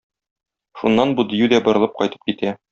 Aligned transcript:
Шуннан 0.79 1.15
бу 1.21 1.27
дию 1.35 1.53
дә 1.53 1.63
борылып 1.69 1.97
кайтып 2.03 2.29
китә. 2.31 2.59